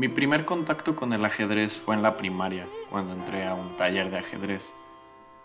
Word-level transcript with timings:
Mi 0.00 0.08
primer 0.08 0.46
contacto 0.46 0.96
con 0.96 1.12
el 1.12 1.22
ajedrez 1.26 1.76
fue 1.76 1.94
en 1.94 2.00
la 2.00 2.16
primaria, 2.16 2.66
cuando 2.88 3.12
entré 3.12 3.46
a 3.46 3.52
un 3.52 3.76
taller 3.76 4.10
de 4.10 4.16
ajedrez. 4.16 4.72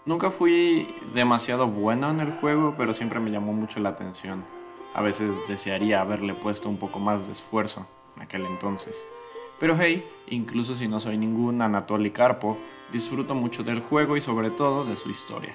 Nunca 0.05 0.31
fui 0.31 0.95
demasiado 1.13 1.67
bueno 1.67 2.09
en 2.09 2.21
el 2.21 2.31
juego, 2.31 2.73
pero 2.77 2.93
siempre 2.93 3.19
me 3.19 3.31
llamó 3.31 3.51
mucho 3.51 3.81
la 3.81 3.89
atención. 3.89 4.45
A 4.93 5.01
veces 5.01 5.35
desearía 5.49 5.99
haberle 5.99 6.33
puesto 6.35 6.69
un 6.69 6.79
poco 6.79 6.99
más 6.99 7.25
de 7.25 7.33
esfuerzo 7.33 7.85
en 8.15 8.21
aquel 8.21 8.45
entonces. 8.45 9.09
Pero 9.59 9.75
hey, 9.77 10.07
incluso 10.27 10.73
si 10.73 10.87
no 10.87 11.01
soy 11.01 11.17
ningún 11.17 11.61
Anatoly 11.61 12.11
Karpov, 12.11 12.55
disfruto 12.93 13.35
mucho 13.35 13.61
del 13.61 13.81
juego 13.81 14.15
y 14.15 14.21
sobre 14.21 14.51
todo 14.51 14.85
de 14.85 14.95
su 14.95 15.09
historia. 15.09 15.53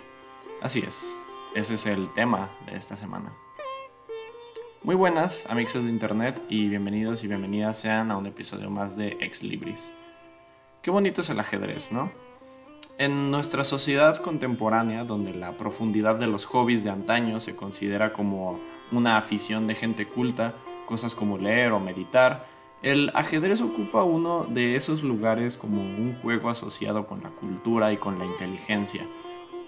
Así 0.61 0.81
es, 0.87 1.19
ese 1.55 1.77
es 1.77 1.87
el 1.87 2.13
tema 2.13 2.51
de 2.67 2.77
esta 2.77 2.97
semana. 2.97 3.33
Muy 4.83 4.95
buenas, 4.95 5.45
amigos 5.51 5.75
de 5.85 5.91
internet, 5.91 6.41
y 6.49 6.69
bienvenidos 6.69 7.23
y 7.23 7.29
bienvenidas 7.29 7.79
sean 7.79 8.11
a 8.11 8.17
un 8.17 8.25
episodio 8.25 8.71
más 8.71 8.97
de 8.97 9.19
Ex 9.21 9.43
Libris. 9.43 9.93
Qué 10.81 10.91
bonito 10.91 11.21
es 11.21 11.29
el 11.29 11.39
ajedrez, 11.39 11.93
¿no? 11.93 12.11
En 12.97 13.31
nuestra 13.31 13.65
sociedad 13.65 14.17
contemporánea, 14.17 15.05
donde 15.05 15.35
la 15.35 15.59
profundidad 15.59 16.15
de 16.15 16.29
los 16.29 16.47
hobbies 16.47 16.83
de 16.83 16.89
antaño 16.89 17.41
se 17.41 17.55
considera 17.55 18.15
como 18.15 18.59
una 18.91 19.19
afición 19.19 19.67
de 19.67 19.75
gente 19.75 20.07
culta, 20.07 20.55
cosas 20.87 21.15
como 21.15 21.37
leer 21.37 21.73
o 21.73 21.79
meditar, 21.79 22.47
el 22.81 23.11
ajedrez 23.13 23.61
ocupa 23.61 24.03
uno 24.03 24.47
de 24.49 24.77
esos 24.77 25.03
lugares 25.03 25.59
como 25.59 25.83
un 25.83 26.17
juego 26.23 26.49
asociado 26.49 27.07
con 27.07 27.23
la 27.23 27.29
cultura 27.29 27.93
y 27.93 27.99
con 27.99 28.19
la 28.19 28.25
inteligencia. 28.25 29.05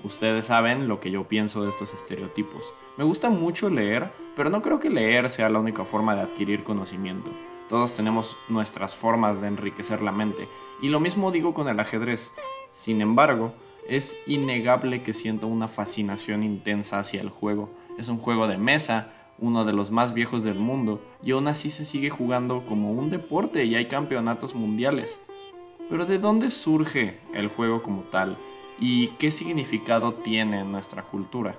Ustedes 0.05 0.47
saben 0.47 0.89
lo 0.89 0.99
que 0.99 1.13
yo 1.13 1.29
pienso 1.29 1.63
de 1.63 1.71
estos 1.71 1.95
estereotipos. 1.95 2.75
Me 2.97 3.05
gusta 3.05 3.31
mucho 3.31 3.71
leer, 3.71 4.11
pero 4.35 4.51
no 4.51 4.61
creo 4.61 4.81
que 4.81 4.91
leer 4.91 5.31
sea 5.31 5.49
la 5.49 5.61
única 5.61 5.85
forma 5.85 6.17
de 6.17 6.23
adquirir 6.23 6.65
conocimiento. 6.65 7.31
Todos 7.69 7.95
tenemos 7.95 8.37
nuestras 8.49 8.97
formas 8.97 9.41
de 9.41 9.47
enriquecer 9.47 10.03
la 10.03 10.11
mente, 10.11 10.49
y 10.83 10.89
lo 10.89 10.99
mismo 10.99 11.31
digo 11.31 11.55
con 11.55 11.69
el 11.69 11.79
ajedrez. 11.79 12.33
Sin 12.73 13.01
embargo, 13.01 13.55
es 13.89 14.19
innegable 14.27 15.05
que 15.05 15.15
siento 15.15 15.47
una 15.47 15.69
fascinación 15.69 16.43
intensa 16.43 16.99
hacia 16.99 17.21
el 17.21 17.31
juego. 17.31 17.71
Es 17.97 18.09
un 18.09 18.19
juego 18.19 18.49
de 18.49 18.59
mesa, 18.59 19.13
uno 19.39 19.65
de 19.65 19.73
los 19.73 19.93
más 19.93 20.15
viejos 20.15 20.43
del 20.43 20.59
mundo, 20.59 21.01
y 21.23 21.31
aún 21.31 21.47
así 21.47 21.71
se 21.71 21.85
sigue 21.85 22.11
jugando 22.11 22.67
como 22.67 22.93
un 22.93 23.09
deporte 23.11 23.65
y 23.65 23.77
hay 23.77 23.87
campeonatos 23.87 24.55
mundiales. 24.55 25.21
Pero 25.89 26.07
¿de 26.07 26.19
dónde 26.19 26.51
surge 26.51 27.21
el 27.35 27.49
juego 27.49 27.83
como 27.83 28.03
tal? 28.03 28.37
¿Y 28.79 29.09
qué 29.19 29.31
significado 29.31 30.15
tiene 30.15 30.61
en 30.61 30.73
nuestra 30.73 31.03
cultura? 31.03 31.57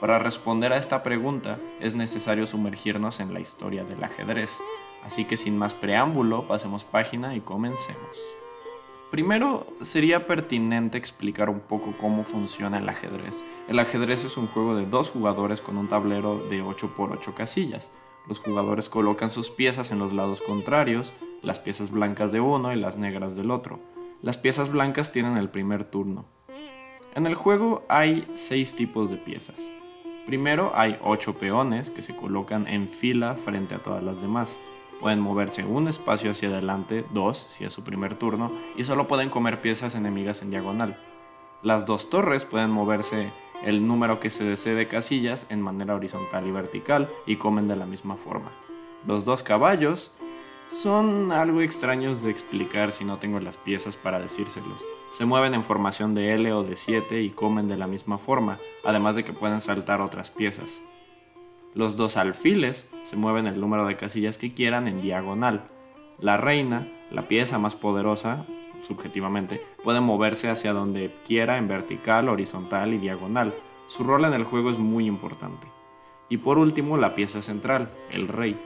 Para 0.00 0.18
responder 0.18 0.72
a 0.72 0.78
esta 0.78 1.02
pregunta 1.02 1.60
es 1.78 1.94
necesario 1.94 2.46
sumergirnos 2.46 3.20
en 3.20 3.32
la 3.32 3.38
historia 3.40 3.84
del 3.84 4.02
ajedrez, 4.02 4.60
así 5.04 5.24
que 5.24 5.36
sin 5.36 5.56
más 5.56 5.74
preámbulo 5.74 6.48
pasemos 6.48 6.84
página 6.84 7.36
y 7.36 7.40
comencemos. 7.40 8.36
Primero, 9.12 9.66
sería 9.82 10.26
pertinente 10.26 10.96
explicar 10.96 11.50
un 11.50 11.60
poco 11.60 11.94
cómo 12.00 12.24
funciona 12.24 12.78
el 12.78 12.88
ajedrez. 12.88 13.44
El 13.68 13.78
ajedrez 13.78 14.24
es 14.24 14.38
un 14.38 14.46
juego 14.46 14.74
de 14.74 14.86
dos 14.86 15.10
jugadores 15.10 15.60
con 15.60 15.76
un 15.76 15.86
tablero 15.86 16.38
de 16.48 16.62
8 16.62 16.94
por 16.94 17.12
8 17.12 17.34
casillas. 17.34 17.90
Los 18.26 18.38
jugadores 18.38 18.88
colocan 18.88 19.30
sus 19.30 19.50
piezas 19.50 19.90
en 19.90 19.98
los 19.98 20.14
lados 20.14 20.40
contrarios, 20.40 21.12
las 21.42 21.60
piezas 21.60 21.90
blancas 21.90 22.32
de 22.32 22.40
uno 22.40 22.72
y 22.72 22.76
las 22.76 22.96
negras 22.96 23.36
del 23.36 23.50
otro. 23.50 23.80
Las 24.22 24.38
piezas 24.38 24.70
blancas 24.70 25.10
tienen 25.10 25.36
el 25.36 25.50
primer 25.50 25.82
turno. 25.82 26.24
En 27.16 27.26
el 27.26 27.34
juego 27.34 27.84
hay 27.88 28.24
6 28.34 28.76
tipos 28.76 29.10
de 29.10 29.16
piezas. 29.16 29.72
Primero 30.26 30.70
hay 30.76 30.96
8 31.02 31.38
peones 31.38 31.90
que 31.90 32.02
se 32.02 32.14
colocan 32.14 32.68
en 32.68 32.88
fila 32.88 33.34
frente 33.34 33.74
a 33.74 33.82
todas 33.82 34.00
las 34.00 34.22
demás. 34.22 34.56
Pueden 35.00 35.18
moverse 35.18 35.64
un 35.64 35.88
espacio 35.88 36.30
hacia 36.30 36.50
adelante, 36.50 37.04
dos 37.12 37.36
si 37.36 37.64
es 37.64 37.72
su 37.72 37.82
primer 37.82 38.14
turno, 38.14 38.52
y 38.76 38.84
solo 38.84 39.08
pueden 39.08 39.28
comer 39.28 39.60
piezas 39.60 39.96
enemigas 39.96 40.40
en 40.42 40.50
diagonal. 40.50 40.96
Las 41.64 41.84
dos 41.84 42.08
torres 42.08 42.44
pueden 42.44 42.70
moverse 42.70 43.32
el 43.64 43.88
número 43.88 44.20
que 44.20 44.30
se 44.30 44.44
desee 44.44 44.74
de 44.74 44.86
casillas 44.86 45.46
en 45.48 45.60
manera 45.60 45.96
horizontal 45.96 46.46
y 46.46 46.52
vertical 46.52 47.10
y 47.26 47.36
comen 47.38 47.66
de 47.66 47.74
la 47.74 47.86
misma 47.86 48.16
forma. 48.16 48.52
Los 49.04 49.24
dos 49.24 49.42
caballos 49.42 50.12
son 50.72 51.32
algo 51.32 51.60
extraños 51.60 52.22
de 52.22 52.30
explicar 52.30 52.92
si 52.92 53.04
no 53.04 53.18
tengo 53.18 53.38
las 53.40 53.58
piezas 53.58 53.96
para 53.96 54.18
decírselos. 54.18 54.82
Se 55.10 55.26
mueven 55.26 55.52
en 55.52 55.62
formación 55.62 56.14
de 56.14 56.32
L 56.32 56.50
o 56.54 56.62
de 56.62 56.76
7 56.76 57.20
y 57.20 57.28
comen 57.28 57.68
de 57.68 57.76
la 57.76 57.86
misma 57.86 58.16
forma, 58.16 58.58
además 58.82 59.14
de 59.14 59.22
que 59.22 59.34
pueden 59.34 59.60
saltar 59.60 60.00
otras 60.00 60.30
piezas. 60.30 60.80
Los 61.74 61.96
dos 61.96 62.16
alfiles 62.16 62.88
se 63.02 63.16
mueven 63.16 63.46
el 63.46 63.60
número 63.60 63.84
de 63.84 63.96
casillas 63.96 64.38
que 64.38 64.54
quieran 64.54 64.88
en 64.88 65.02
diagonal. 65.02 65.64
La 66.18 66.38
reina, 66.38 66.88
la 67.10 67.28
pieza 67.28 67.58
más 67.58 67.74
poderosa, 67.74 68.46
subjetivamente, 68.80 69.60
puede 69.84 70.00
moverse 70.00 70.48
hacia 70.48 70.72
donde 70.72 71.14
quiera 71.26 71.58
en 71.58 71.68
vertical, 71.68 72.30
horizontal 72.30 72.94
y 72.94 72.98
diagonal. 72.98 73.54
Su 73.88 74.04
rol 74.04 74.24
en 74.24 74.32
el 74.32 74.44
juego 74.44 74.70
es 74.70 74.78
muy 74.78 75.06
importante. 75.06 75.66
Y 76.30 76.38
por 76.38 76.56
último, 76.56 76.96
la 76.96 77.14
pieza 77.14 77.42
central, 77.42 77.90
el 78.10 78.28
rey. 78.28 78.58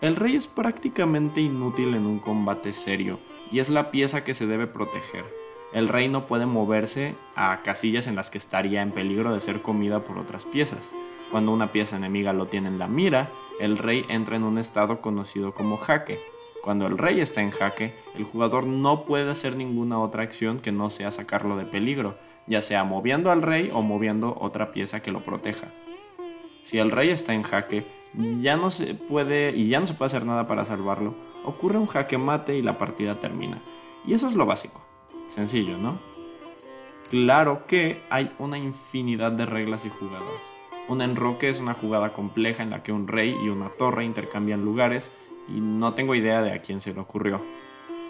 El 0.00 0.16
rey 0.16 0.36
es 0.36 0.46
prácticamente 0.46 1.40
inútil 1.40 1.94
en 1.94 2.06
un 2.06 2.18
combate 2.18 2.72
serio 2.72 3.18
y 3.50 3.60
es 3.60 3.70
la 3.70 3.90
pieza 3.90 4.24
que 4.24 4.34
se 4.34 4.46
debe 4.46 4.66
proteger 4.66 5.24
el 5.72 5.88
rey 5.88 6.08
no 6.08 6.26
puede 6.26 6.46
moverse 6.46 7.16
a 7.34 7.60
casillas 7.62 8.06
en 8.06 8.14
las 8.14 8.30
que 8.30 8.38
estaría 8.38 8.82
en 8.82 8.92
peligro 8.92 9.34
de 9.34 9.40
ser 9.40 9.62
comida 9.62 10.04
por 10.04 10.16
otras 10.18 10.44
piezas. 10.44 10.92
Cuando 11.30 11.52
una 11.52 11.72
pieza 11.72 11.96
enemiga 11.96 12.32
lo 12.32 12.46
tiene 12.46 12.68
en 12.68 12.78
la 12.78 12.86
mira, 12.86 13.28
el 13.60 13.76
rey 13.76 14.04
entra 14.08 14.36
en 14.36 14.44
un 14.44 14.58
estado 14.58 15.00
conocido 15.00 15.52
como 15.52 15.76
jaque. 15.76 16.20
Cuando 16.62 16.86
el 16.86 16.96
rey 16.96 17.20
está 17.20 17.42
en 17.42 17.50
jaque, 17.50 17.94
el 18.14 18.24
jugador 18.24 18.66
no 18.66 19.04
puede 19.04 19.30
hacer 19.30 19.56
ninguna 19.56 19.98
otra 20.00 20.22
acción 20.22 20.60
que 20.60 20.72
no 20.72 20.88
sea 20.88 21.10
sacarlo 21.10 21.56
de 21.56 21.66
peligro, 21.66 22.16
ya 22.46 22.62
sea 22.62 22.84
moviendo 22.84 23.30
al 23.30 23.42
rey 23.42 23.70
o 23.72 23.82
moviendo 23.82 24.36
otra 24.40 24.72
pieza 24.72 25.02
que 25.02 25.12
lo 25.12 25.22
proteja. 25.22 25.68
Si 26.66 26.78
el 26.78 26.90
rey 26.90 27.10
está 27.10 27.32
en 27.32 27.44
jaque, 27.44 27.86
ya 28.40 28.56
no 28.56 28.72
se 28.72 28.94
puede 28.96 29.56
y 29.56 29.68
ya 29.68 29.78
no 29.78 29.86
se 29.86 29.94
puede 29.94 30.08
hacer 30.08 30.26
nada 30.26 30.48
para 30.48 30.64
salvarlo, 30.64 31.14
ocurre 31.44 31.78
un 31.78 31.86
jaque 31.86 32.18
mate 32.18 32.56
y 32.56 32.62
la 32.62 32.76
partida 32.76 33.20
termina. 33.20 33.58
Y 34.04 34.14
eso 34.14 34.26
es 34.26 34.34
lo 34.34 34.46
básico. 34.46 34.84
Sencillo, 35.28 35.78
¿no? 35.78 36.00
Claro 37.08 37.68
que 37.68 38.02
hay 38.10 38.32
una 38.40 38.58
infinidad 38.58 39.30
de 39.30 39.46
reglas 39.46 39.86
y 39.86 39.90
jugadas. 39.90 40.50
Un 40.88 41.02
enroque 41.02 41.48
es 41.48 41.60
una 41.60 41.72
jugada 41.72 42.12
compleja 42.12 42.64
en 42.64 42.70
la 42.70 42.82
que 42.82 42.90
un 42.90 43.06
rey 43.06 43.36
y 43.44 43.48
una 43.48 43.68
torre 43.68 44.04
intercambian 44.04 44.64
lugares 44.64 45.12
y 45.46 45.60
no 45.60 45.94
tengo 45.94 46.16
idea 46.16 46.42
de 46.42 46.50
a 46.50 46.62
quién 46.62 46.80
se 46.80 46.92
le 46.92 46.98
ocurrió. 46.98 47.44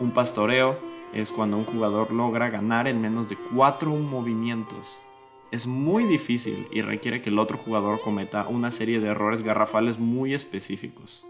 Un 0.00 0.12
pastoreo 0.12 0.78
es 1.12 1.30
cuando 1.30 1.58
un 1.58 1.66
jugador 1.66 2.10
logra 2.10 2.48
ganar 2.48 2.88
en 2.88 3.02
menos 3.02 3.28
de 3.28 3.36
4 3.36 3.90
movimientos. 3.96 5.02
Es 5.52 5.68
muy 5.68 6.02
difícil 6.04 6.66
y 6.72 6.82
requiere 6.82 7.22
que 7.22 7.30
el 7.30 7.38
otro 7.38 7.56
jugador 7.56 8.00
cometa 8.00 8.48
una 8.48 8.72
serie 8.72 8.98
de 8.98 9.08
errores 9.08 9.42
garrafales 9.42 9.98
muy 9.98 10.34
específicos. 10.34 11.24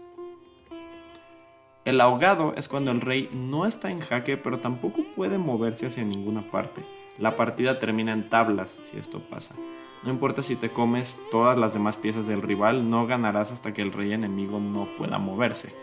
El 1.85 2.01
ahogado 2.01 2.53
es 2.57 2.67
cuando 2.67 2.89
el 2.89 2.99
rey 2.99 3.29
no 3.31 3.67
está 3.67 3.91
en 3.91 3.99
jaque 3.99 4.35
pero 4.35 4.59
tampoco 4.59 5.03
puede 5.15 5.37
moverse 5.37 5.85
hacia 5.85 6.03
ninguna 6.03 6.41
parte. 6.41 6.83
La 7.19 7.35
partida 7.35 7.77
termina 7.77 8.11
en 8.11 8.27
tablas 8.27 8.79
si 8.81 8.97
esto 8.97 9.19
pasa. 9.19 9.55
No 10.03 10.11
importa 10.11 10.41
si 10.41 10.55
te 10.55 10.69
comes 10.69 11.19
todas 11.29 11.55
las 11.55 11.73
demás 11.73 11.95
piezas 11.95 12.25
del 12.25 12.41
rival, 12.41 12.89
no 12.89 13.05
ganarás 13.05 13.51
hasta 13.51 13.73
que 13.73 13.83
el 13.83 13.93
rey 13.93 14.13
enemigo 14.13 14.59
no 14.59 14.87
pueda 14.97 15.19
moverse. 15.19 15.75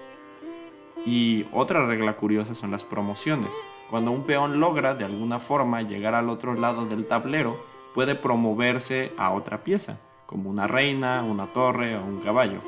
Y 1.06 1.46
otra 1.52 1.86
regla 1.86 2.16
curiosa 2.16 2.54
son 2.54 2.72
las 2.72 2.82
promociones. 2.82 3.54
Cuando 3.90 4.10
un 4.10 4.24
peón 4.24 4.58
logra 4.58 4.94
de 4.94 5.04
alguna 5.04 5.38
forma 5.38 5.82
llegar 5.82 6.14
al 6.14 6.30
otro 6.30 6.54
lado 6.54 6.86
del 6.86 7.06
tablero, 7.06 7.60
puede 7.94 8.16
promoverse 8.16 9.12
a 9.16 9.30
otra 9.30 9.62
pieza, 9.62 10.00
como 10.26 10.50
una 10.50 10.66
reina, 10.66 11.22
una 11.22 11.46
torre 11.46 11.96
o 11.96 12.04
un 12.04 12.20
caballo. 12.20 12.60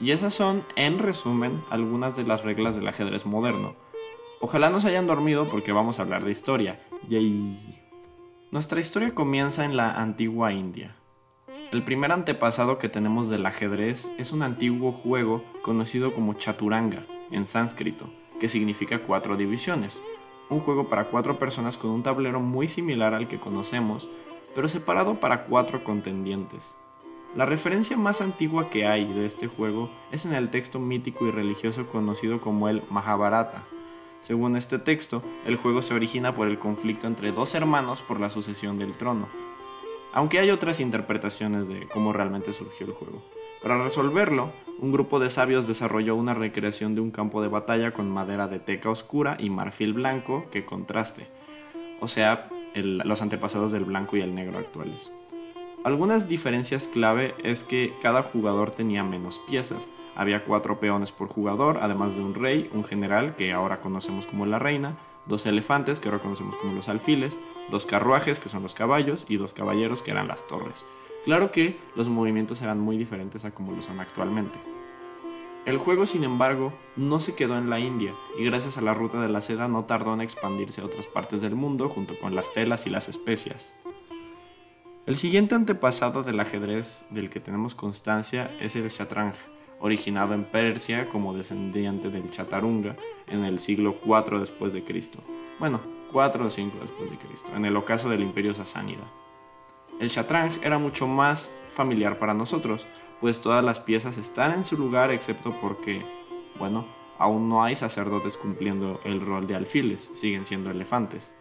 Y 0.00 0.12
esas 0.12 0.32
son, 0.32 0.64
en 0.76 0.98
resumen, 0.98 1.62
algunas 1.70 2.16
de 2.16 2.24
las 2.24 2.42
reglas 2.42 2.74
del 2.74 2.88
ajedrez 2.88 3.26
moderno. 3.26 3.76
Ojalá 4.40 4.70
no 4.70 4.80
se 4.80 4.88
hayan 4.88 5.06
dormido 5.06 5.48
porque 5.48 5.72
vamos 5.72 5.98
a 5.98 6.02
hablar 6.02 6.24
de 6.24 6.30
historia. 6.30 6.80
Yay. 7.08 7.84
Nuestra 8.50 8.80
historia 8.80 9.14
comienza 9.14 9.64
en 9.64 9.76
la 9.76 9.92
antigua 9.92 10.52
India. 10.52 10.96
El 11.70 11.82
primer 11.82 12.12
antepasado 12.12 12.78
que 12.78 12.88
tenemos 12.88 13.28
del 13.28 13.44
ajedrez 13.44 14.10
es 14.16 14.32
un 14.32 14.42
antiguo 14.42 14.90
juego 14.90 15.44
conocido 15.60 16.14
como 16.14 16.32
chaturanga, 16.32 17.04
en 17.30 17.46
sánscrito, 17.46 18.08
que 18.40 18.48
significa 18.48 19.00
cuatro 19.00 19.36
divisiones. 19.36 20.00
Un 20.50 20.60
juego 20.60 20.88
para 20.88 21.04
cuatro 21.04 21.38
personas 21.38 21.76
con 21.76 21.90
un 21.90 22.02
tablero 22.02 22.40
muy 22.40 22.68
similar 22.68 23.14
al 23.14 23.28
que 23.28 23.38
conocemos, 23.38 24.08
pero 24.54 24.68
separado 24.68 25.20
para 25.20 25.44
cuatro 25.44 25.84
contendientes. 25.84 26.76
La 27.36 27.44
referencia 27.44 27.96
más 27.96 28.22
antigua 28.22 28.70
que 28.70 28.86
hay 28.86 29.04
de 29.04 29.26
este 29.26 29.46
juego 29.46 29.90
es 30.10 30.24
en 30.24 30.32
el 30.32 30.48
texto 30.48 30.78
mítico 30.78 31.26
y 31.26 31.30
religioso 31.30 31.86
conocido 31.86 32.40
como 32.40 32.68
el 32.70 32.82
Mahabharata. 32.88 33.64
Según 34.20 34.56
este 34.56 34.78
texto, 34.78 35.22
el 35.44 35.56
juego 35.56 35.82
se 35.82 35.94
origina 35.94 36.34
por 36.34 36.48
el 36.48 36.58
conflicto 36.58 37.06
entre 37.06 37.30
dos 37.30 37.54
hermanos 37.54 38.00
por 38.02 38.18
la 38.18 38.30
sucesión 38.30 38.78
del 38.78 38.96
trono. 38.96 39.28
Aunque 40.12 40.38
hay 40.38 40.50
otras 40.50 40.80
interpretaciones 40.80 41.68
de 41.68 41.86
cómo 41.86 42.14
realmente 42.14 42.54
surgió 42.54 42.86
el 42.86 42.94
juego. 42.94 43.22
Para 43.62 43.82
resolverlo, 43.82 44.52
un 44.78 44.92
grupo 44.92 45.18
de 45.18 45.30
sabios 45.30 45.66
desarrolló 45.66 46.14
una 46.14 46.34
recreación 46.34 46.94
de 46.94 47.00
un 47.00 47.10
campo 47.10 47.42
de 47.42 47.48
batalla 47.48 47.92
con 47.92 48.08
madera 48.08 48.46
de 48.46 48.60
teca 48.60 48.90
oscura 48.90 49.36
y 49.38 49.50
marfil 49.50 49.94
blanco 49.94 50.46
que 50.52 50.64
contraste, 50.64 51.26
o 52.00 52.06
sea, 52.06 52.48
los 52.74 53.20
antepasados 53.22 53.72
del 53.72 53.84
blanco 53.84 54.16
y 54.16 54.20
el 54.20 54.34
negro 54.34 54.58
actuales. 54.58 55.12
Algunas 55.84 56.28
diferencias 56.28 56.86
clave 56.86 57.34
es 57.42 57.64
que 57.64 57.94
cada 58.02 58.22
jugador 58.22 58.70
tenía 58.70 59.04
menos 59.04 59.38
piezas. 59.38 59.90
Había 60.16 60.44
cuatro 60.44 60.80
peones 60.80 61.12
por 61.12 61.28
jugador, 61.28 61.78
además 61.80 62.14
de 62.14 62.22
un 62.22 62.34
rey, 62.34 62.68
un 62.72 62.84
general, 62.84 63.36
que 63.36 63.52
ahora 63.52 63.80
conocemos 63.80 64.26
como 64.26 64.44
la 64.44 64.58
reina, 64.58 64.96
dos 65.26 65.46
elefantes, 65.46 66.00
que 66.00 66.08
ahora 66.08 66.20
conocemos 66.20 66.56
como 66.56 66.74
los 66.74 66.88
alfiles, 66.88 67.38
dos 67.70 67.86
carruajes, 67.86 68.40
que 68.40 68.48
son 68.48 68.62
los 68.62 68.74
caballos, 68.74 69.24
y 69.28 69.36
dos 69.36 69.52
caballeros, 69.52 70.02
que 70.02 70.10
eran 70.10 70.28
las 70.28 70.46
torres. 70.46 70.84
Claro 71.28 71.50
que 71.50 71.76
los 71.94 72.08
movimientos 72.08 72.62
eran 72.62 72.80
muy 72.80 72.96
diferentes 72.96 73.44
a 73.44 73.50
como 73.50 73.72
lo 73.72 73.82
son 73.82 74.00
actualmente. 74.00 74.58
El 75.66 75.76
juego, 75.76 76.06
sin 76.06 76.24
embargo, 76.24 76.72
no 76.96 77.20
se 77.20 77.34
quedó 77.34 77.58
en 77.58 77.68
la 77.68 77.78
India 77.78 78.14
y 78.38 78.44
gracias 78.46 78.78
a 78.78 78.80
la 78.80 78.94
ruta 78.94 79.20
de 79.20 79.28
la 79.28 79.42
seda 79.42 79.68
no 79.68 79.84
tardó 79.84 80.14
en 80.14 80.22
expandirse 80.22 80.80
a 80.80 80.86
otras 80.86 81.06
partes 81.06 81.42
del 81.42 81.54
mundo 81.54 81.90
junto 81.90 82.18
con 82.18 82.34
las 82.34 82.54
telas 82.54 82.86
y 82.86 82.88
las 82.88 83.10
especias. 83.10 83.74
El 85.04 85.16
siguiente 85.16 85.54
antepasado 85.54 86.22
del 86.22 86.40
ajedrez 86.40 87.04
del 87.10 87.28
que 87.28 87.40
tenemos 87.40 87.74
constancia 87.74 88.50
es 88.58 88.74
el 88.76 88.88
Shatranj, 88.88 89.34
originado 89.80 90.32
en 90.32 90.44
Persia 90.44 91.10
como 91.10 91.34
descendiente 91.34 92.08
del 92.08 92.30
Chaturanga 92.30 92.96
en 93.26 93.44
el 93.44 93.58
siglo 93.58 93.98
IV 94.02 94.40
después 94.40 94.72
de 94.72 94.82
Cristo. 94.82 95.18
Bueno, 95.58 95.82
4 96.10 96.46
o 96.46 96.48
5 96.48 96.78
después 96.80 97.10
de 97.10 97.18
Cristo, 97.18 97.52
en 97.54 97.66
el 97.66 97.76
ocaso 97.76 98.08
del 98.08 98.22
Imperio 98.22 98.54
Sasánida. 98.54 99.04
El 100.00 100.08
Shatranj 100.08 100.62
era 100.62 100.78
mucho 100.78 101.06
más 101.06 101.52
familiar 101.68 102.18
para 102.18 102.34
nosotros, 102.34 102.86
pues 103.20 103.40
todas 103.40 103.64
las 103.64 103.80
piezas 103.80 104.16
están 104.16 104.52
en 104.52 104.64
su 104.64 104.76
lugar 104.76 105.10
excepto 105.10 105.54
porque, 105.60 106.02
bueno, 106.58 106.86
aún 107.18 107.48
no 107.48 107.64
hay 107.64 107.74
sacerdotes 107.74 108.36
cumpliendo 108.36 109.00
el 109.04 109.20
rol 109.20 109.46
de 109.46 109.56
alfiles, 109.56 110.10
siguen 110.14 110.44
siendo 110.44 110.70
elefantes. 110.70 111.34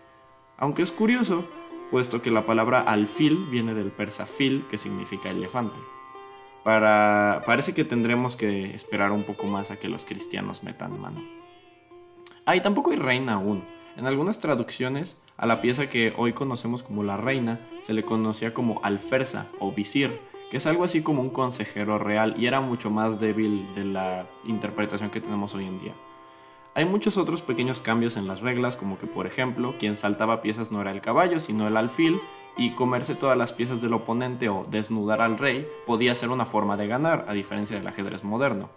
Aunque 0.58 0.82
es 0.82 0.92
curioso, 0.92 1.46
puesto 1.92 2.22
que 2.22 2.32
la 2.32 2.46
palabra 2.46 2.82
alfil 2.82 3.46
viene 3.52 3.76
del 3.76 3.92
persa 3.92 4.26
fil, 4.26 4.66
que 4.70 4.80
significa 4.80 5.30
elefante. 5.30 5.80
Para, 6.64 7.44
parece 7.46 7.74
que 7.74 7.86
tendremos 7.86 8.36
que 8.36 8.74
esperar 8.74 9.12
un 9.12 9.24
poco 9.24 9.46
más 9.46 9.72
a 9.72 9.78
que 9.78 9.88
los 9.88 10.06
cristianos 10.06 10.64
metan 10.64 11.00
mano. 11.00 11.22
Ah, 12.46 12.56
y 12.56 12.62
tampoco 12.62 12.92
hay 12.92 12.98
reina 12.98 13.34
aún. 13.34 13.64
En 13.98 14.06
algunas 14.06 14.38
traducciones, 14.40 15.20
a 15.38 15.48
la 15.48 15.60
pieza 15.60 15.90
que 15.90 16.14
hoy 16.18 16.34
conocemos 16.34 16.84
como 16.84 17.02
la 17.02 17.18
reina 17.18 17.60
se 17.80 17.96
le 17.96 18.04
conocía 18.04 18.54
como 18.54 18.80
alferza 18.84 19.48
o 19.60 19.72
visir, 19.72 20.22
que 20.52 20.58
es 20.58 20.68
algo 20.68 20.84
así 20.84 21.02
como 21.02 21.22
un 21.22 21.32
consejero 21.32 21.98
real 21.98 22.36
y 22.38 22.46
era 22.46 22.62
mucho 22.62 22.92
más 22.92 23.20
débil 23.20 23.66
de 23.74 23.86
la 23.86 24.28
interpretación 24.46 25.10
que 25.10 25.20
tenemos 25.20 25.56
hoy 25.56 25.66
en 25.66 25.80
día. 25.80 25.94
Hay 26.76 26.86
muchos 26.86 27.18
otros 27.18 27.42
pequeños 27.42 27.82
cambios 27.82 28.18
en 28.18 28.28
las 28.28 28.42
reglas, 28.42 28.76
como 28.76 29.00
que 29.00 29.08
por 29.08 29.26
ejemplo, 29.26 29.74
quien 29.80 29.98
saltaba 29.98 30.42
piezas 30.42 30.72
no 30.72 30.80
era 30.80 30.92
el 30.92 31.02
caballo, 31.02 31.40
sino 31.40 31.68
el 31.68 31.76
alfil, 31.76 32.20
y 32.56 32.72
comerse 32.72 33.16
todas 33.16 33.38
las 33.38 33.52
piezas 33.52 33.82
del 33.82 33.94
oponente 33.94 34.48
o 34.48 34.66
desnudar 34.70 35.22
al 35.22 35.40
rey 35.40 35.68
podía 35.88 36.14
ser 36.14 36.30
una 36.30 36.46
forma 36.46 36.78
de 36.78 36.88
ganar, 36.88 37.26
a 37.28 37.34
diferencia 37.34 37.78
del 37.78 37.88
ajedrez 37.88 38.24
moderno. 38.24 38.70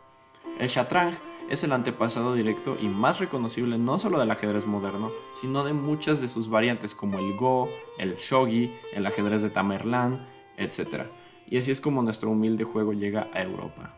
El 0.58 0.68
Shatranj 0.68 1.16
es 1.50 1.64
el 1.64 1.72
antepasado 1.72 2.34
directo 2.34 2.78
y 2.80 2.88
más 2.88 3.18
reconocible 3.18 3.76
no 3.76 3.98
solo 3.98 4.18
del 4.18 4.30
ajedrez 4.30 4.66
moderno, 4.66 5.10
sino 5.32 5.64
de 5.64 5.74
muchas 5.74 6.20
de 6.20 6.28
sus 6.28 6.48
variantes 6.48 6.94
como 6.94 7.18
el 7.18 7.36
Go, 7.36 7.68
el 7.98 8.14
Shogi, 8.14 8.70
el 8.94 9.04
ajedrez 9.04 9.42
de 9.42 9.50
Tamerlán, 9.50 10.26
etc. 10.56 11.06
Y 11.48 11.58
así 11.58 11.72
es 11.72 11.80
como 11.80 12.02
nuestro 12.02 12.30
humilde 12.30 12.64
juego 12.64 12.92
llega 12.92 13.28
a 13.34 13.42
Europa. 13.42 13.94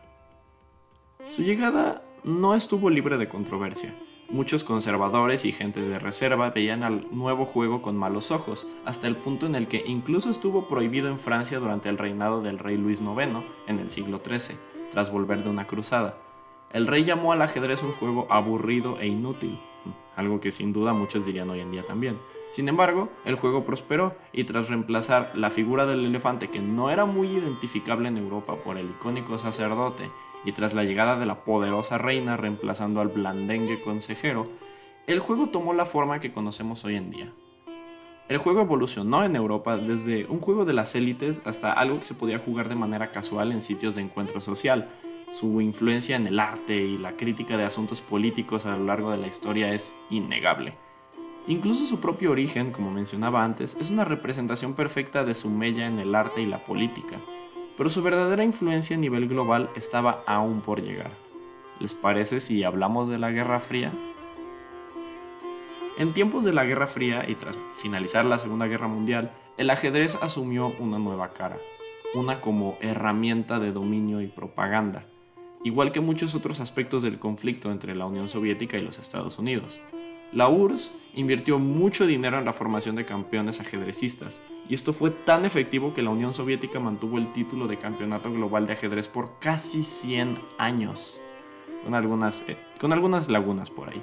Su 1.29 1.43
llegada 1.43 2.01
no 2.23 2.55
estuvo 2.55 2.89
libre 2.89 3.17
de 3.17 3.29
controversia. 3.29 3.93
Muchos 4.29 4.63
conservadores 4.63 5.45
y 5.45 5.51
gente 5.51 5.81
de 5.81 5.99
reserva 5.99 6.49
veían 6.49 6.83
al 6.83 7.05
nuevo 7.11 7.45
juego 7.45 7.83
con 7.83 7.95
malos 7.95 8.31
ojos, 8.31 8.65
hasta 8.83 9.07
el 9.07 9.15
punto 9.15 9.45
en 9.45 9.53
el 9.53 9.67
que 9.67 9.83
incluso 9.85 10.31
estuvo 10.31 10.67
prohibido 10.67 11.07
en 11.07 11.19
Francia 11.19 11.59
durante 11.59 11.89
el 11.89 11.99
reinado 11.99 12.41
del 12.41 12.57
rey 12.57 12.77
Luis 12.77 12.99
IX 12.99 13.43
en 13.67 13.79
el 13.79 13.91
siglo 13.91 14.21
XIII, 14.25 14.57
tras 14.91 15.11
volver 15.11 15.43
de 15.43 15.49
una 15.49 15.67
cruzada. 15.67 16.15
El 16.73 16.87
rey 16.87 17.03
llamó 17.03 17.31
al 17.31 17.41
ajedrez 17.43 17.83
un 17.83 17.91
juego 17.91 18.25
aburrido 18.31 18.99
e 18.99 19.05
inútil, 19.05 19.59
algo 20.15 20.39
que 20.39 20.49
sin 20.49 20.73
duda 20.73 20.91
muchos 20.93 21.23
dirían 21.23 21.51
hoy 21.51 21.59
en 21.59 21.71
día 21.71 21.83
también. 21.83 22.17
Sin 22.49 22.67
embargo, 22.67 23.09
el 23.25 23.35
juego 23.35 23.63
prosperó 23.63 24.15
y 24.31 24.45
tras 24.45 24.69
reemplazar 24.69 25.31
la 25.35 25.51
figura 25.51 25.85
del 25.85 26.03
elefante 26.03 26.49
que 26.49 26.61
no 26.61 26.89
era 26.89 27.05
muy 27.05 27.27
identificable 27.27 28.07
en 28.07 28.17
Europa 28.17 28.55
por 28.55 28.79
el 28.79 28.89
icónico 28.89 29.37
sacerdote 29.37 30.09
y 30.45 30.51
tras 30.51 30.73
la 30.73 30.83
llegada 30.83 31.15
de 31.15 31.27
la 31.27 31.43
poderosa 31.43 31.99
reina 31.99 32.37
reemplazando 32.37 33.01
al 33.01 33.09
blandengue 33.09 33.79
consejero, 33.79 34.47
el 35.05 35.19
juego 35.19 35.49
tomó 35.49 35.73
la 35.73 35.85
forma 35.85 36.19
que 36.19 36.31
conocemos 36.31 36.85
hoy 36.85 36.95
en 36.95 37.11
día. 37.11 37.33
El 38.29 38.39
juego 38.39 38.61
evolucionó 38.61 39.23
en 39.23 39.35
Europa 39.35 39.77
desde 39.77 40.25
un 40.25 40.39
juego 40.39 40.65
de 40.65 40.73
las 40.73 40.95
élites 40.95 41.41
hasta 41.45 41.71
algo 41.71 41.99
que 41.99 42.05
se 42.05 42.15
podía 42.15 42.39
jugar 42.39 42.67
de 42.67 42.75
manera 42.75 43.11
casual 43.11 43.51
en 43.51 43.61
sitios 43.61 43.93
de 43.93 44.01
encuentro 44.01 44.39
social. 44.39 44.89
Su 45.33 45.61
influencia 45.61 46.15
en 46.15 46.27
el 46.27 46.39
arte 46.39 46.75
y 46.75 46.99
la 46.99 47.17
crítica 47.17 47.57
de 47.57 47.63
asuntos 47.63 48.01
políticos 48.01 48.67
a 48.67 48.77
lo 48.77 48.85
largo 48.85 49.09
de 49.09 49.17
la 49.17 49.25
historia 49.25 49.73
es 49.73 49.95
innegable. 50.11 50.75
Incluso 51.47 51.87
su 51.87 51.99
propio 51.99 52.29
origen, 52.29 52.71
como 52.71 52.91
mencionaba 52.91 53.43
antes, 53.43 53.75
es 53.79 53.89
una 53.89 54.05
representación 54.05 54.75
perfecta 54.75 55.23
de 55.23 55.33
su 55.33 55.49
mella 55.49 55.87
en 55.87 55.97
el 55.97 56.13
arte 56.13 56.43
y 56.43 56.45
la 56.45 56.59
política, 56.59 57.17
pero 57.79 57.89
su 57.89 58.03
verdadera 58.03 58.43
influencia 58.43 58.95
a 58.95 58.99
nivel 58.99 59.27
global 59.27 59.71
estaba 59.75 60.21
aún 60.27 60.61
por 60.61 60.83
llegar. 60.83 61.09
¿Les 61.79 61.95
parece 61.95 62.39
si 62.39 62.63
hablamos 62.63 63.09
de 63.09 63.17
la 63.17 63.31
Guerra 63.31 63.59
Fría? 63.59 63.91
En 65.97 66.13
tiempos 66.13 66.43
de 66.43 66.53
la 66.53 66.63
Guerra 66.63 66.85
Fría 66.85 67.27
y 67.27 67.33
tras 67.33 67.57
finalizar 67.75 68.23
la 68.23 68.37
Segunda 68.37 68.67
Guerra 68.67 68.87
Mundial, 68.87 69.31
el 69.57 69.71
ajedrez 69.71 70.15
asumió 70.21 70.71
una 70.77 70.99
nueva 70.99 71.33
cara, 71.33 71.57
una 72.13 72.39
como 72.39 72.77
herramienta 72.81 73.59
de 73.59 73.71
dominio 73.71 74.21
y 74.21 74.27
propaganda, 74.27 75.07
igual 75.63 75.91
que 75.91 76.01
muchos 76.01 76.35
otros 76.35 76.59
aspectos 76.59 77.01
del 77.01 77.19
conflicto 77.19 77.71
entre 77.71 77.95
la 77.95 78.05
Unión 78.05 78.29
Soviética 78.29 78.77
y 78.77 78.81
los 78.81 78.99
Estados 78.99 79.39
Unidos. 79.39 79.79
La 80.33 80.49
URSS 80.49 80.93
invirtió 81.13 81.59
mucho 81.59 82.07
dinero 82.07 82.39
en 82.39 82.45
la 82.45 82.53
formación 82.53 82.95
de 82.95 83.05
campeones 83.05 83.59
ajedrecistas, 83.59 84.41
y 84.67 84.73
esto 84.73 84.91
fue 84.91 85.11
tan 85.11 85.45
efectivo 85.45 85.93
que 85.93 86.01
la 86.01 86.09
Unión 86.09 86.33
Soviética 86.33 86.79
mantuvo 86.79 87.19
el 87.19 87.31
título 87.33 87.67
de 87.67 87.77
campeonato 87.77 88.31
global 88.31 88.65
de 88.65 88.73
ajedrez 88.73 89.07
por 89.07 89.37
casi 89.37 89.83
100 89.83 90.39
años, 90.57 91.19
con 91.83 91.93
algunas, 91.93 92.49
eh, 92.49 92.57
con 92.79 92.93
algunas 92.93 93.29
lagunas 93.29 93.69
por 93.69 93.89
ahí. 93.89 94.01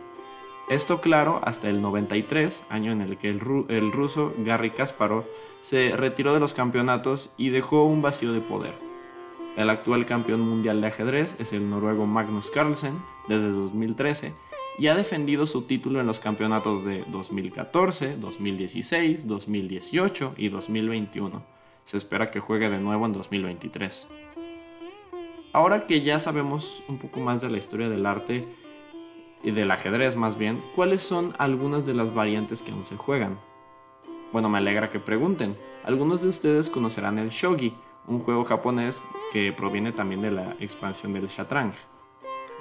Esto 0.69 1.00
claro 1.00 1.40
hasta 1.43 1.69
el 1.69 1.83
93, 1.83 2.62
año 2.69 2.93
en 2.93 3.00
el 3.00 3.19
que 3.19 3.29
el, 3.29 3.40
el 3.69 3.90
ruso 3.90 4.33
Garry 4.38 4.71
Kasparov 4.71 5.26
se 5.59 5.97
retiró 5.97 6.33
de 6.33 6.38
los 6.38 6.55
campeonatos 6.55 7.33
y 7.37 7.49
dejó 7.49 7.83
un 7.83 8.02
vacío 8.02 8.33
de 8.33 8.40
poder. 8.40 8.89
El 9.57 9.69
actual 9.69 10.07
campeón 10.07 10.40
mundial 10.40 10.80
de 10.80 10.87
ajedrez 10.87 11.37
es 11.40 11.52
el 11.52 11.69
noruego 11.69 12.07
Magnus 12.07 12.50
Carlsen 12.50 12.95
desde 13.28 13.50
2013 13.50 14.33
y 14.78 14.87
ha 14.87 14.95
defendido 14.95 15.45
su 15.45 15.62
título 15.62 16.00
en 16.00 16.07
los 16.07 16.21
campeonatos 16.21 16.85
de 16.85 17.04
2014, 17.09 18.16
2016, 18.16 19.26
2018 19.26 20.35
y 20.37 20.49
2021. 20.49 21.42
Se 21.85 21.97
espera 21.97 22.30
que 22.30 22.40
juegue 22.40 22.71
de 22.71 22.78
nuevo 22.78 23.07
en 23.07 23.12
2023. 23.12 24.09
Ahora 25.52 25.87
que 25.87 26.02
ya 26.02 26.21
sabemos 26.21 26.85
un 26.88 26.99
poco 26.99 27.21
más 27.21 27.40
de 27.40 27.50
la 27.50 27.59
historia 27.59 27.90
del 27.90 28.07
arte 28.07 28.47
y 29.42 29.50
del 29.50 29.71
ajedrez 29.73 30.14
más 30.14 30.38
bien, 30.38 30.62
¿cuáles 30.76 31.02
son 31.02 31.35
algunas 31.38 31.87
de 31.87 31.95
las 31.95 32.14
variantes 32.14 32.62
que 32.62 32.71
aún 32.71 32.85
se 32.85 32.97
juegan? 32.97 33.37
Bueno, 34.33 34.49
me 34.49 34.59
alegra 34.59 34.90
que 34.90 35.00
pregunten. 35.00 35.57
Algunos 35.83 36.23
de 36.23 36.28
ustedes 36.28 36.71
conocerán 36.71 37.19
el 37.19 37.30
shogi, 37.30 37.75
un 38.07 38.21
juego 38.21 38.45
japonés 38.45 39.02
que 39.33 39.52
proviene 39.52 39.92
también 39.92 40.23
de 40.23 40.30
la 40.30 40.54
expansión 40.61 41.12
del 41.12 41.28
Shatranj. 41.28 41.75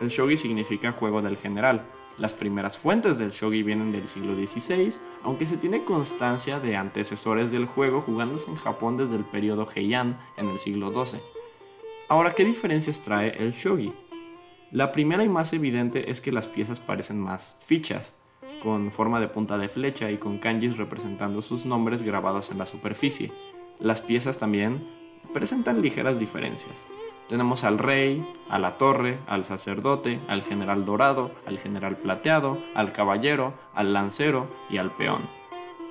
El 0.01 0.09
shogi 0.09 0.37
significa 0.37 0.91
juego 0.91 1.21
del 1.21 1.37
general, 1.37 1.85
las 2.19 2.33
primeras 2.33 2.77
fuentes 2.77 3.17
del 3.17 3.31
shogi 3.31 3.63
vienen 3.63 3.93
del 3.93 4.09
siglo 4.09 4.35
XVI, 4.35 4.93
aunque 5.23 5.45
se 5.45 5.55
tiene 5.55 5.85
constancia 5.85 6.59
de 6.59 6.75
antecesores 6.75 7.49
del 7.49 7.65
juego 7.65 8.01
jugándose 8.01 8.49
en 8.49 8.57
Japón 8.57 8.97
desde 8.97 9.15
el 9.15 9.23
periodo 9.23 9.65
Heian 9.73 10.19
en 10.35 10.49
el 10.49 10.59
siglo 10.59 10.91
XII. 10.91 11.21
Ahora, 12.09 12.35
¿qué 12.35 12.43
diferencias 12.43 13.01
trae 13.01 13.29
el 13.41 13.53
shogi? 13.53 13.93
La 14.71 14.91
primera 14.91 15.23
y 15.23 15.29
más 15.29 15.53
evidente 15.53 16.11
es 16.11 16.19
que 16.19 16.33
las 16.33 16.49
piezas 16.49 16.81
parecen 16.81 17.19
más 17.19 17.57
fichas, 17.65 18.15
con 18.61 18.91
forma 18.91 19.21
de 19.21 19.29
punta 19.29 19.57
de 19.57 19.69
flecha 19.69 20.11
y 20.11 20.17
con 20.17 20.39
kanjis 20.39 20.75
representando 20.75 21.41
sus 21.41 21.65
nombres 21.65 22.03
grabados 22.03 22.51
en 22.51 22.57
la 22.57 22.65
superficie. 22.65 23.31
Las 23.79 24.01
piezas 24.01 24.37
también 24.37 24.85
presentan 25.33 25.81
ligeras 25.81 26.19
diferencias. 26.19 26.87
Tenemos 27.27 27.63
al 27.63 27.77
rey, 27.77 28.25
a 28.49 28.57
la 28.57 28.77
torre, 28.77 29.19
al 29.27 29.43
sacerdote, 29.43 30.19
al 30.27 30.41
general 30.41 30.83
dorado, 30.83 31.31
al 31.45 31.59
general 31.59 31.97
plateado, 31.97 32.57
al 32.73 32.91
caballero, 32.91 33.51
al 33.75 33.93
lancero 33.93 34.47
y 34.69 34.77
al 34.77 34.89
peón. 34.91 35.21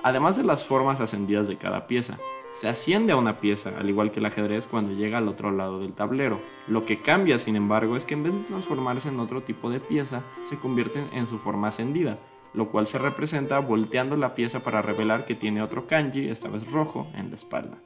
Además 0.02 0.37
de 0.37 0.44
las 0.44 0.64
formas 0.64 1.00
ascendidas 1.00 1.47
de 1.47 1.56
cada 1.56 1.87
pieza, 1.87 2.18
se 2.50 2.68
asciende 2.68 3.12
a 3.12 3.16
una 3.16 3.40
pieza, 3.40 3.73
al 3.78 3.88
igual 3.88 4.11
que 4.11 4.20
el 4.20 4.26
ajedrez 4.26 4.66
cuando 4.66 4.92
llega 4.92 5.18
al 5.18 5.28
otro 5.28 5.50
lado 5.50 5.80
del 5.80 5.92
tablero. 5.92 6.40
Lo 6.66 6.85
que 6.85 7.02
cambia, 7.02 7.38
sin 7.38 7.56
embargo, 7.56 7.97
es 7.97 8.04
que 8.04 8.14
en 8.14 8.23
vez 8.23 8.35
de 8.35 8.44
transformarse 8.44 9.08
en 9.08 9.20
otro 9.20 9.42
tipo 9.42 9.70
de 9.70 9.80
pieza, 9.80 10.23
se 10.44 10.58
convierte 10.58 11.04
en 11.12 11.26
su 11.26 11.38
forma 11.38 11.68
ascendida, 11.68 12.18
lo 12.54 12.70
cual 12.70 12.87
se 12.87 12.99
representa 12.99 13.58
volteando 13.58 14.16
la 14.16 14.35
pieza 14.35 14.61
para 14.61 14.82
revelar 14.82 15.25
que 15.25 15.35
tiene 15.35 15.62
otro 15.62 15.87
kanji, 15.87 16.28
esta 16.28 16.49
vez 16.49 16.73
rojo, 16.73 17.06
en 17.14 17.30
la 17.30 17.37
espalda. 17.37 17.78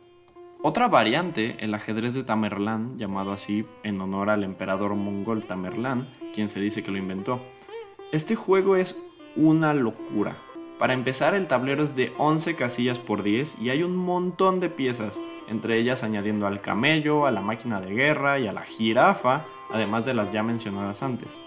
Otra 0.64 0.86
variante, 0.86 1.56
el 1.58 1.74
ajedrez 1.74 2.14
de 2.14 2.22
Tamerlán, 2.22 2.96
llamado 2.96 3.32
así 3.32 3.66
en 3.82 4.00
honor 4.00 4.30
al 4.30 4.44
emperador 4.44 4.94
mongol 4.94 5.42
Tamerlán, 5.42 6.08
quien 6.32 6.48
se 6.48 6.60
dice 6.60 6.84
que 6.84 6.92
lo 6.92 6.98
inventó. 6.98 7.40
Este 8.12 8.36
juego 8.36 8.76
es 8.76 9.02
una 9.34 9.74
locura. 9.74 10.36
Para 10.78 10.94
empezar, 10.94 11.34
el 11.34 11.48
tablero 11.48 11.82
es 11.82 11.96
de 11.96 12.12
11 12.16 12.54
casillas 12.54 13.00
por 13.00 13.24
10 13.24 13.56
y 13.60 13.70
hay 13.70 13.82
un 13.82 13.96
montón 13.96 14.60
de 14.60 14.68
piezas, 14.68 15.20
entre 15.48 15.80
ellas 15.80 16.04
añadiendo 16.04 16.46
al 16.46 16.60
camello, 16.60 17.26
a 17.26 17.32
la 17.32 17.40
máquina 17.40 17.80
de 17.80 17.92
guerra 17.92 18.38
y 18.38 18.46
a 18.46 18.52
la 18.52 18.62
jirafa, 18.62 19.42
además 19.72 20.04
de 20.04 20.14
las 20.14 20.30
ya 20.30 20.44
mencionadas 20.44 21.02
antes. 21.02 21.40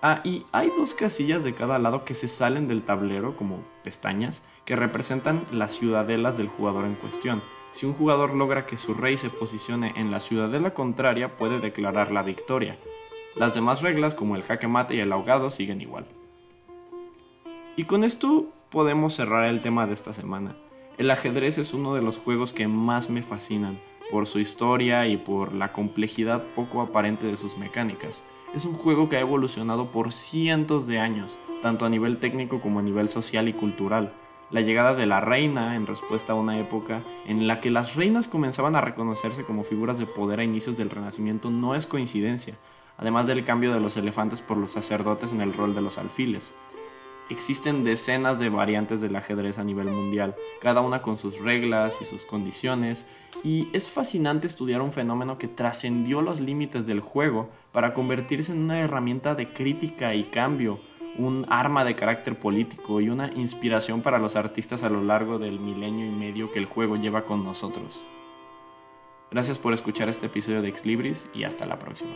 Ah, 0.00 0.22
y 0.24 0.46
hay 0.52 0.70
dos 0.78 0.94
casillas 0.94 1.44
de 1.44 1.52
cada 1.54 1.78
lado 1.78 2.06
que 2.06 2.14
se 2.14 2.28
salen 2.28 2.66
del 2.66 2.82
tablero 2.82 3.36
como 3.36 3.62
pestañas 3.84 4.42
que 4.64 4.74
representan 4.74 5.44
las 5.52 5.74
ciudadelas 5.74 6.38
del 6.38 6.48
jugador 6.48 6.86
en 6.86 6.94
cuestión. 6.94 7.42
Si 7.70 7.86
un 7.86 7.92
jugador 7.92 8.34
logra 8.34 8.66
que 8.66 8.76
su 8.76 8.94
rey 8.94 9.16
se 9.16 9.30
posicione 9.30 9.92
en 9.96 10.10
la 10.10 10.20
ciudadela 10.20 10.74
contraria, 10.74 11.36
puede 11.36 11.60
declarar 11.60 12.10
la 12.10 12.22
victoria. 12.22 12.78
Las 13.36 13.54
demás 13.54 13.82
reglas, 13.82 14.14
como 14.14 14.36
el 14.36 14.42
jaque 14.42 14.68
mate 14.68 14.94
y 14.96 15.00
el 15.00 15.12
ahogado, 15.12 15.50
siguen 15.50 15.80
igual. 15.80 16.06
Y 17.76 17.84
con 17.84 18.02
esto 18.02 18.46
podemos 18.70 19.14
cerrar 19.14 19.44
el 19.44 19.62
tema 19.62 19.86
de 19.86 19.94
esta 19.94 20.12
semana. 20.12 20.56
El 20.96 21.10
ajedrez 21.10 21.58
es 21.58 21.74
uno 21.74 21.94
de 21.94 22.02
los 22.02 22.18
juegos 22.18 22.52
que 22.52 22.66
más 22.66 23.08
me 23.08 23.22
fascinan, 23.22 23.78
por 24.10 24.26
su 24.26 24.40
historia 24.40 25.06
y 25.06 25.16
por 25.16 25.52
la 25.52 25.72
complejidad 25.72 26.42
poco 26.56 26.82
aparente 26.82 27.26
de 27.26 27.36
sus 27.36 27.56
mecánicas. 27.56 28.24
Es 28.54 28.64
un 28.64 28.74
juego 28.74 29.08
que 29.08 29.16
ha 29.16 29.20
evolucionado 29.20 29.92
por 29.92 30.12
cientos 30.12 30.86
de 30.86 30.98
años, 30.98 31.38
tanto 31.62 31.84
a 31.84 31.90
nivel 31.90 32.18
técnico 32.18 32.60
como 32.60 32.80
a 32.80 32.82
nivel 32.82 33.08
social 33.08 33.48
y 33.48 33.52
cultural. 33.52 34.12
La 34.50 34.62
llegada 34.62 34.94
de 34.94 35.04
la 35.04 35.20
reina 35.20 35.76
en 35.76 35.86
respuesta 35.86 36.32
a 36.32 36.36
una 36.36 36.58
época 36.58 37.02
en 37.26 37.46
la 37.46 37.60
que 37.60 37.68
las 37.68 37.96
reinas 37.96 38.28
comenzaban 38.28 38.76
a 38.76 38.80
reconocerse 38.80 39.44
como 39.44 39.62
figuras 39.62 39.98
de 39.98 40.06
poder 40.06 40.40
a 40.40 40.44
inicios 40.44 40.78
del 40.78 40.88
Renacimiento 40.88 41.50
no 41.50 41.74
es 41.74 41.86
coincidencia, 41.86 42.54
además 42.96 43.26
del 43.26 43.44
cambio 43.44 43.74
de 43.74 43.80
los 43.80 43.98
elefantes 43.98 44.40
por 44.40 44.56
los 44.56 44.70
sacerdotes 44.70 45.34
en 45.34 45.42
el 45.42 45.52
rol 45.52 45.74
de 45.74 45.82
los 45.82 45.98
alfiles. 45.98 46.54
Existen 47.28 47.84
decenas 47.84 48.38
de 48.38 48.48
variantes 48.48 49.02
del 49.02 49.16
ajedrez 49.16 49.58
a 49.58 49.64
nivel 49.64 49.90
mundial, 49.90 50.34
cada 50.62 50.80
una 50.80 51.02
con 51.02 51.18
sus 51.18 51.40
reglas 51.40 52.00
y 52.00 52.06
sus 52.06 52.24
condiciones, 52.24 53.06
y 53.44 53.68
es 53.74 53.90
fascinante 53.90 54.46
estudiar 54.46 54.80
un 54.80 54.92
fenómeno 54.92 55.36
que 55.36 55.46
trascendió 55.46 56.22
los 56.22 56.40
límites 56.40 56.86
del 56.86 57.00
juego 57.00 57.50
para 57.70 57.92
convertirse 57.92 58.52
en 58.52 58.62
una 58.62 58.80
herramienta 58.80 59.34
de 59.34 59.52
crítica 59.52 60.14
y 60.14 60.24
cambio, 60.24 60.80
un 61.18 61.44
arma 61.48 61.84
de 61.84 61.96
carácter 61.96 62.38
político 62.38 63.00
y 63.00 63.10
una 63.10 63.30
inspiración 63.34 64.00
para 64.00 64.18
los 64.18 64.36
artistas 64.36 64.84
a 64.84 64.88
lo 64.88 65.02
largo 65.02 65.38
del 65.38 65.60
milenio 65.60 66.06
y 66.06 66.10
medio 66.10 66.50
que 66.52 66.58
el 66.58 66.66
juego 66.66 66.96
lleva 66.96 67.22
con 67.22 67.44
nosotros. 67.44 68.04
Gracias 69.30 69.58
por 69.58 69.74
escuchar 69.74 70.08
este 70.08 70.26
episodio 70.26 70.62
de 70.62 70.68
Ex 70.68 70.86
Libris 70.86 71.28
y 71.34 71.44
hasta 71.44 71.66
la 71.66 71.78
próxima. 71.78 72.14